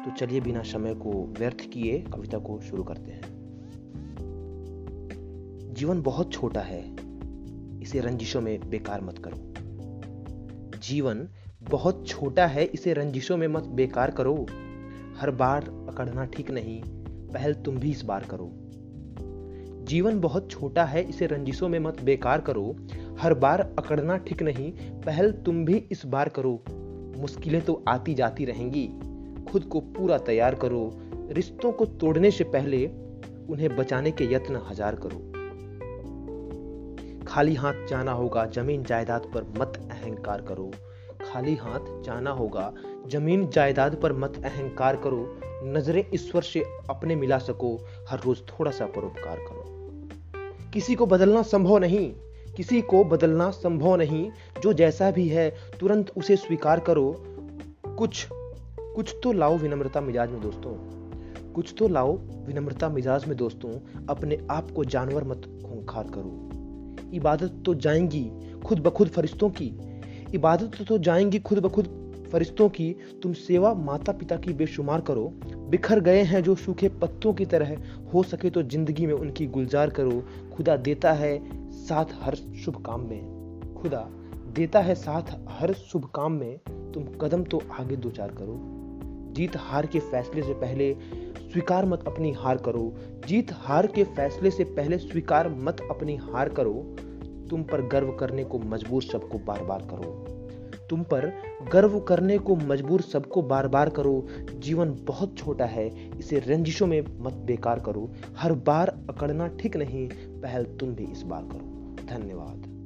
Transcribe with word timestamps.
तो 0.04 0.11
चलिए 0.11 0.40
बिना 0.40 0.62
समय 0.62 0.95
को 0.95 1.35
व्यर्थ 1.38 1.61
किए 1.61 1.98
कविता 1.98 2.38
को 2.38 2.61
शुरू 2.61 2.84
करते 2.84 3.11
हैं। 3.11 3.23
जीवन 5.74 6.02
बहुत 6.02 6.32
छोटा 6.32 6.61
है। 6.61 6.96
इसे 7.82 8.00
रंजिशों 8.00 8.41
में 8.41 8.70
बेकार 8.70 9.00
मत 9.00 9.18
करो। 9.18 9.55
जीवन 10.79 11.29
बहुत 11.62 12.05
छोटा 12.09 12.46
है 12.46 12.64
इसे 12.64 12.93
रंजिशों 12.93 13.36
में 13.36 13.48
मत 13.48 13.62
बेकार 13.62 14.11
करो। 14.11 14.46
हर 15.16 15.30
बार 15.30 15.62
अकड़ना 15.89 16.25
ठीक 16.25 16.50
नहीं। 16.50 16.82
पहल 17.29 17.55
तुम 17.55 17.77
भी 17.77 17.91
इस 17.91 18.02
बार 18.02 18.25
करो। 18.25 18.52
जीवन 19.88 20.20
बहुत 20.20 20.51
छोटा 20.51 20.84
है, 20.84 21.02
इसे 21.02 21.27
रंजिशों 21.27 21.69
में 21.69 21.78
मत 21.78 22.01
बेकार 22.02 22.41
करो। 22.41 22.77
हर 23.20 23.34
बार 23.34 23.60
अकड़ना 23.60 24.16
ठीक 24.16 24.42
नहीं, 24.42 24.73
पहल 25.01 25.33
तुम 25.33 25.64
भी 25.64 25.77
इस 25.92 26.06
बार 26.06 26.28
करो। 26.28 26.62
मुश्किलें 27.19 27.61
तो 27.61 27.84
आती 27.88 28.14
जाती 28.14 28.45
रहेंगी। 28.45 28.87
खुद 29.51 29.64
को 29.64 29.80
पूरा 29.80 30.19
तैयार 30.19 30.55
करो। 30.55 30.91
रिश्तों 31.33 31.73
को 31.73 31.84
तोड़ने 31.84 32.30
से 32.30 32.45
पहले 32.45 32.87
उन्हें 33.51 33.77
बचाने 33.77 34.11
के 34.11 34.24
यत्न 34.24 34.61
हज़ार 34.70 34.95
करो। 34.95 35.24
खाली 37.25 37.55
हाथ 37.55 37.86
जाना 37.86 38.12
होगा, 38.12 38.47
ज़मीन 38.47 38.83
जायदाद 38.83 39.30
पर 39.34 39.45
मत 39.59 39.89
अहंकार 39.91 40.42
करो। 40.42 40.70
खाली 41.25 41.55
हाथ 41.55 42.02
जाना 42.02 42.30
होगा, 42.30 42.73
ज़मीन 43.09 43.48
जायदाद 43.48 43.95
पर 43.95 44.12
मत 44.12 44.42
अहंकार 44.45 44.97
करो। 44.97 45.41
नज़रें 45.64 46.05
ईश्वर 46.14 46.42
से 46.42 46.62
अपने 46.91 47.16
मिला 47.16 47.39
सको। 47.39 47.77
हर 48.09 48.20
रोज 48.20 48.42
थोड़ा 48.48 48.70
सा 48.70 48.86
परोपकार 48.86 49.36
करो। 49.36 49.78
किसी 50.72 50.94
को 50.94 51.06
बदलना 51.06 51.42
संभव 51.42 51.78
नहीं, 51.78 52.12
किसी 52.56 52.80
को 52.80 53.05
बदलना 53.05 53.50
संभव 53.50 53.97
नहीं। 53.97 54.30
जो 54.62 54.72
जैसा 54.72 55.10
भी 55.10 55.28
है, 55.28 55.55
तुरंत 55.80 56.12
उसे 56.16 56.36
स्वीकार 56.36 56.80
करो। 56.80 57.25
कुछ 57.98 58.28
कुछ 58.97 59.14
तो 59.22 59.33
लाओ 59.33 59.56
विनम्रता 59.56 60.00
मिजाज 60.00 60.30
में 60.30 60.41
दोस्तों। 60.41 60.72
कुछ 61.52 61.75
तो 61.78 61.88
लाओ 61.88 62.16
विनम्रता 62.16 62.88
मिजाज 62.88 63.27
में 63.27 63.36
दोस्तों। 63.36 63.70
अपने 64.08 64.38
आप 64.50 64.70
को 64.70 64.84
जानवर 64.84 65.25
मत 65.25 65.62
खूंखार 65.66 66.05
करो। 66.05 66.48
इबादत 67.14 67.62
तो 67.66 67.75
जाएँगी 67.75 68.30
खुद 68.66 68.78
ब 68.78 68.91
खुद 68.91 69.08
फरिश्तों 69.08 69.50
की। 69.50 69.72
इबादत 70.34 70.84
तो 70.88 70.98
जाएँगी 70.98 71.38
खुद 71.38 71.58
ब 71.58 71.69
खुद 71.69 72.08
फरिश्तों 72.33 72.69
की, 72.69 72.95
तुम 73.23 73.33
सेवा 73.33 73.73
माता 73.75 74.12
पिता 74.12 74.37
की 74.37 74.53
बेशुमार 74.53 75.01
करो। 75.01 75.33
बिखर 75.71 76.01
गए 76.01 76.23
हैं 76.23 76.43
जो 76.43 76.55
सूखे 76.55 76.89
पत्तों 76.89 77.33
की 77.34 77.45
तरह। 77.45 77.77
हो 78.15 78.23
सके 78.23 78.51
तो 78.51 78.62
ज़िंदगी 78.62 79.07
में 79.07 79.15
उनकी 79.15 79.47
गुलजार 79.47 79.91
करो। 79.91 80.23
खुदा 80.53 80.77
देता 80.77 81.12
है 81.12 81.39
साथ 81.73 82.05
हर 82.23 82.34
शुभ 82.34 82.83
काम 82.87 83.01
में। 83.01 83.75
खुदा 83.75 84.09
देता 84.55 84.81
है 84.81 84.95
साथ 84.95 85.37
हर 85.49 85.73
शुभ 85.73 86.05
काम 86.15 86.33
में। 86.33 86.59
तुम 86.95 87.05
कदम 87.21 87.45
तो 87.45 87.62
आगे 87.71 87.97
दो 87.97 88.11
चार 88.11 88.29
करो। 88.29 88.61
जीत 89.33 89.56
हार 89.56 89.87
के 89.87 89.99
फैसले 90.01 90.43
से 90.43 90.55
पहले 90.55 90.93
स्वीकार 91.43 91.87
मत 91.87 92.05
अपनी 92.06 92.33
हार 92.33 92.56
करो। 92.56 92.93
जीत 93.29 93.53
हार 93.53 93.87
के 93.87 94.05
फैसले 94.05 94.51
से 94.51 94.65
पहले 94.65 94.99
स्वीकार 94.99 95.49
मत 95.49 95.81
अपनी 95.91 96.17
हार 96.17 96.49
करो। 96.49 96.75
तुम 97.51 97.62
पर 97.62 97.87
गर्व 97.89 98.12
करने 98.12 98.45
को 98.45 98.59
मजबूर 98.59 99.03
सबको 99.03 99.39
बार 99.39 99.65
बार 99.65 99.83
करो। 99.83 100.38
तुम 100.91 101.03
पर 101.03 101.33
गर्व 101.72 102.00
करने 102.00 102.39
को 102.39 102.56
मजबूर 102.56 103.00
सबको 103.00 103.42
बार 103.42 103.69
बार 103.69 103.91
करो। 103.91 104.27
जीवन 104.55 104.91
बहुत 104.92 105.39
छोटा 105.39 105.64
है 105.64 106.19
इसे 106.19 106.39
रंजिशों 106.39 106.86
में 106.86 107.00
मत 107.20 107.33
बेकार 107.33 107.81
करो। 107.81 108.12
हर 108.36 108.53
बार 108.53 108.89
अकड़ना 108.89 109.48
ठीक 109.48 109.77
नहीं 109.77 110.09
पहल 110.41 110.64
तुम 110.64 110.94
भी 110.94 111.05
इस 111.05 111.22
बार 111.22 111.42
करो। 111.42 111.97
धन्यवाद। 112.06 112.78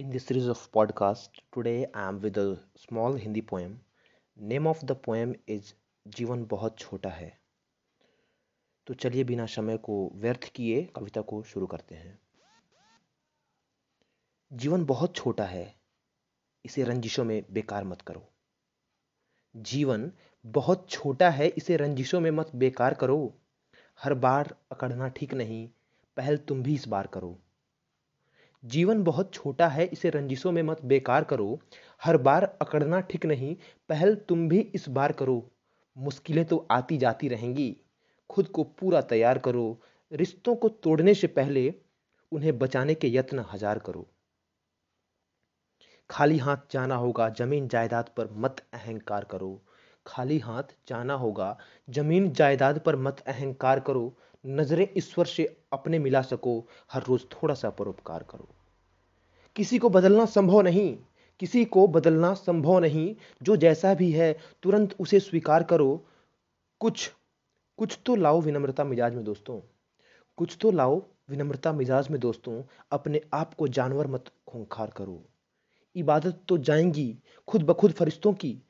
In 0.00 0.14
this 0.14 0.26
series 0.28 0.48
of 0.48 0.60
podcast, 0.76 1.42
today 1.56 1.86
I 1.96 2.04
am 2.12 2.20
with 2.24 2.38
a 2.38 2.54
small 2.76 3.18
Hindi 3.26 3.42
poem. 3.52 3.72
Name 4.52 4.66
of 4.74 4.86
the 4.90 4.96
poem 5.08 5.34
is 5.50 5.74
जीवन 6.08 6.44
बहुत 6.44 6.78
छोटा 6.78 7.08
है. 7.08 7.47
तो 8.88 8.94
चलिए 8.94 9.24
बिना 9.24 9.46
समय 9.46 9.76
को 9.76 10.12
व्यर्थ 10.14 10.52
किए 10.54 10.82
कविता 10.82 11.20
को 11.20 11.42
शुरू 11.42 11.66
करते 11.66 11.94
हैं। 11.94 12.18
जीवन 14.52 14.84
बहुत 14.84 15.16
छोटा 15.16 15.44
है, 15.44 15.74
इसे 16.64 16.84
रंजिशों 16.84 17.24
में 17.24 17.44
बेकार 17.50 17.84
मत 17.84 18.02
करो। 18.02 18.32
जीवन 19.56 20.12
बहुत 20.46 20.90
छोटा 20.90 21.30
है, 21.30 21.48
इसे 21.48 21.76
रंजिशों 21.76 22.20
में 22.20 22.30
मत 22.30 22.50
बेकार 22.54 22.94
करो। 22.94 23.34
हर 24.02 24.14
बार 24.14 24.56
अकड़ना 24.72 25.08
ठीक 25.08 25.34
नहीं, 25.34 25.68
पहल 26.16 26.36
तुम 26.36 26.62
भी 26.62 26.74
इस 26.74 26.88
बार 26.88 27.06
करो। 27.06 27.38
जीवन 28.64 29.04
बहुत 29.04 29.34
छोटा 29.34 29.68
है, 29.68 29.84
इसे 29.84 30.10
रंजिशों 30.10 30.52
में 30.52 30.62
मत 30.62 30.84
बेकार 30.84 31.24
करो। 31.24 31.60
हर 32.02 32.16
बार 32.16 32.44
अकड़ना 32.44 33.00
ठीक 33.00 33.26
नहीं, 33.26 33.56
पहल 33.88 34.14
तुम 34.14 34.48
भी 34.48 34.60
इस 34.60 34.88
बार 34.88 35.12
करो। 35.12 35.50
मुश्किलें 35.98 36.44
तो 36.44 36.66
आती 36.70 36.98
जाती 36.98 37.28
रहेंगी। 37.28 37.76
खुद 38.30 38.48
को 38.48 38.64
पूरा 38.64 39.00
तैयार 39.00 39.38
करो। 39.38 39.80
रिश्तों 40.12 40.54
को 40.56 40.68
तोड़ने 40.68 41.14
से 41.14 41.26
पहले 41.26 41.74
उन्हें 42.32 42.58
बचाने 42.58 42.94
के 42.94 43.08
यत्न 43.08 43.44
हज़ार 43.52 43.78
करो। 43.78 44.06
खाली 46.10 46.38
हाथ 46.38 46.56
जाना 46.70 46.96
होगा, 46.96 47.28
ज़मीन 47.28 47.68
जायदाद 47.68 48.10
पर 48.16 48.28
मत 48.32 48.64
अहंकार 48.74 49.24
करो। 49.24 49.60
खाली 50.06 50.38
हाथ 50.38 50.62
जाना 50.88 51.14
होगा, 51.14 51.56
ज़मीन 51.90 52.30
जायदाद 52.32 52.78
पर 52.78 52.96
मत 52.96 53.20
अहंकार 53.20 53.80
करो। 53.80 54.12
नज़रें 54.46 54.86
ईश्वर 54.96 55.26
से 55.26 55.44
अपने 55.72 55.98
मिला 55.98 56.22
सको, 56.22 56.68
हर 56.92 57.02
रोज 57.02 57.24
थोड़ा 57.32 57.54
सा 57.54 57.70
परोपकार 57.70 58.22
करो। 58.22 58.48
किसी 59.56 59.78
को 59.78 59.88
बदलना 59.88 60.24
संभव 60.24 60.60
नहीं, 60.60 60.96
किसी 61.40 61.64
को 61.64 61.86
बदलना 61.88 62.34
संभव 62.34 62.78
नहीं। 62.78 63.14
जो 63.42 63.56
जैसा 63.56 63.94
भी 63.94 64.10
है, 64.12 64.32
तुरंत 64.62 64.94
उसे 65.00 65.20
स्वीकार 65.20 65.62
करो। 65.62 66.06
कुछ 66.80 67.10
कुछ 67.78 67.98
तो 68.06 68.14
लाओ 68.16 68.40
विनम्रता 68.40 68.84
मिजाज 68.84 69.14
में 69.14 69.24
दोस्तों। 69.24 69.60
कुछ 70.38 70.56
तो 70.60 70.70
लाओ 70.70 70.96
विनम्रता 71.30 71.72
मिजाज 71.72 72.08
में 72.08 72.20
दोस्तों, 72.20 72.62
अपने 72.92 73.20
आप 73.34 73.54
को 73.54 73.68
जानवर 73.68 74.06
मत 74.06 74.24
खूंखार 74.48 74.90
करो। 74.90 75.22
इबादत 75.96 76.40
तो 76.48 76.58
जाएँगी 76.58 77.18
खुद 77.48 77.62
ब 77.62 77.72
खुद 77.72 77.92
फरिश्तों 77.92 78.32
की। 78.32 78.62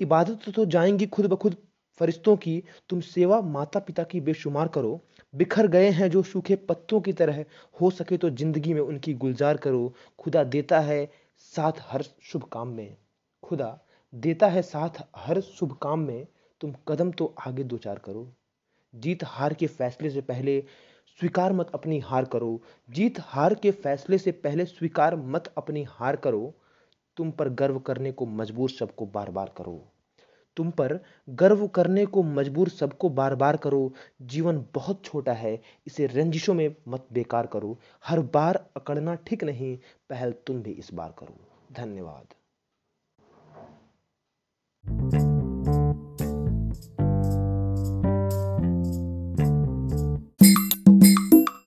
इबादत 0.00 0.48
तो 0.54 0.64
जाएँगी 0.64 1.06
खुद 1.06 1.26
ब 1.26 1.36
खुद 1.36 1.56
फरिश्तों 2.00 2.36
की। 2.36 2.62
तुम 2.88 3.00
सेवा 3.00 3.40
माता 3.40 3.80
पिता 3.80 4.02
की 4.02 4.20
बेशुमार 4.20 4.68
करो। 4.68 5.00
बिखर 5.34 5.66
गए 5.66 5.88
हैं 5.90 6.10
जो 6.10 6.22
सूखे 6.22 6.56
पत्तों 6.56 7.00
की 7.00 7.12
तरह। 7.12 7.44
हो 7.80 7.90
सके 7.90 8.16
तो 8.16 8.30
ज़िंदगी 8.30 8.74
में 8.74 8.80
उनकी 8.80 9.14
गुलजार 9.14 9.56
करो। 9.56 9.94
खुदा 10.18 10.44
देता 10.44 10.80
है 10.80 11.04
साथ 11.38 11.80
हर 11.80 12.02
शुभ 12.02 12.44
काम 12.52 12.68
में। 12.68 12.96
खुदा 13.42 13.78
देता 14.14 14.46
है 14.46 14.62
साथ 14.62 15.02
हर 15.16 15.40
शुभ 15.40 15.76
काम 15.82 16.00
में। 16.00 16.26
तुम 16.60 16.74
कदम 16.88 17.10
तो 17.10 17.34
आगे 17.46 17.64
दो 17.64 17.78
चार 17.78 17.98
करो। 17.98 18.32
जीत 18.94 19.24
हार 19.24 19.54
के 19.54 19.66
फैसले 19.66 20.10
से 20.10 20.20
पहले 20.20 20.64
स्वीकार 21.20 21.52
मत 21.52 21.70
अपनी 21.74 21.98
हार 21.98 22.24
करो। 22.24 22.62
जीत 22.90 23.14
हार 23.20 23.54
के 23.54 23.70
फैसले 23.70 24.18
से 24.18 24.32
पहले 24.32 24.64
स्वीकार 24.64 25.16
मत 25.16 25.52
अपनी 25.56 25.86
हार 25.88 26.16
करो। 26.16 26.54
तुम 27.16 27.30
पर 27.30 27.48
गर्व 27.48 27.78
करने 27.78 28.12
को 28.12 28.26
मजबूर 28.26 28.70
सबको 28.70 29.06
बार 29.06 29.30
बार 29.30 29.52
करो। 29.56 29.88
तुम 30.56 30.70
पर 30.70 30.98
गर्व 31.28 31.66
करने 31.68 32.06
को 32.06 32.22
मजबूर 32.22 32.68
सबको 32.68 33.08
बार 33.08 33.34
बार 33.34 33.56
करो। 33.56 33.92
जीवन 34.22 34.64
बहुत 34.74 35.04
छोटा 35.04 35.32
है, 35.32 35.60
इसे 35.86 36.06
रंजिशों 36.06 36.54
में 36.54 36.74
मत 36.88 37.06
बेकार 37.12 37.46
करो। 37.46 37.78
हर 38.06 38.20
बार 38.20 38.64
अकड़ना 38.76 39.14
ठीक 39.14 39.44
नहीं, 39.44 39.78
पहल 40.10 40.32
तुम 40.46 40.62
भी 40.62 40.70
इस 40.70 40.94
बार 40.94 41.14
करो। 41.18 41.36
धन्यवाद। 41.72 42.34